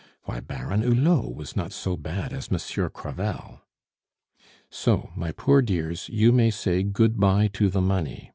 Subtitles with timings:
[0.23, 3.61] Why, Baron Hulot was not so bad as Monsieur Crevel.
[4.71, 8.29] "So, my poor dears, you may say good bye to the money.